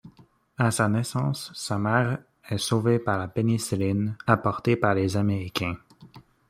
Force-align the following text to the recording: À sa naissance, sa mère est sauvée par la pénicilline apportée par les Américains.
À 0.57 0.71
sa 0.71 0.89
naissance, 0.89 1.51
sa 1.53 1.77
mère 1.77 2.17
est 2.49 2.57
sauvée 2.57 2.97
par 2.97 3.19
la 3.19 3.27
pénicilline 3.27 4.17
apportée 4.25 4.75
par 4.75 4.95
les 4.95 5.15
Américains. 5.15 5.77